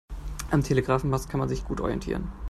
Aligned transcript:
Am 0.49 0.63
Telegrafenmast 0.63 1.29
kann 1.29 1.39
man 1.39 1.47
sich 1.47 1.63
gut 1.63 1.79
orientieren. 1.79 2.31